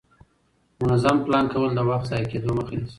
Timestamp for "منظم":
0.81-1.17